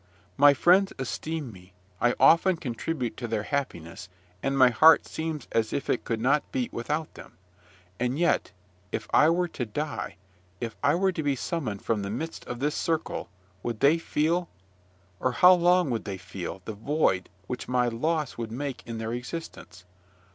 My 0.35 0.55
friends 0.55 0.91
esteem 0.97 1.51
me; 1.51 1.73
I 2.01 2.15
often 2.19 2.57
contribute 2.57 3.15
to 3.17 3.27
their 3.27 3.43
happiness, 3.43 4.09
and 4.41 4.57
my 4.57 4.71
heart 4.71 5.05
seems 5.05 5.47
as 5.51 5.71
if 5.71 5.91
it 5.91 6.05
could 6.05 6.19
not 6.19 6.51
beat 6.51 6.73
without 6.73 7.13
them; 7.13 7.33
and 7.99 8.17
yet 8.17 8.51
if 8.91 9.07
I 9.13 9.29
were 9.29 9.47
to 9.49 9.63
die, 9.63 10.15
if 10.59 10.75
I 10.81 10.95
were 10.95 11.11
to 11.11 11.21
be 11.21 11.35
summoned 11.35 11.83
from 11.83 12.01
the 12.01 12.09
midst 12.09 12.45
of 12.47 12.59
this 12.59 12.73
circle, 12.73 13.29
would 13.61 13.79
they 13.79 13.99
feel 13.99 14.49
or 15.19 15.33
how 15.33 15.53
long 15.53 15.91
would 15.91 16.05
they 16.05 16.17
feel 16.17 16.63
the 16.65 16.73
void 16.73 17.29
which 17.45 17.67
my 17.67 17.87
loss 17.87 18.39
would 18.39 18.51
make 18.51 18.81
in 18.87 18.97
their 18.97 19.13
existence? 19.13 19.85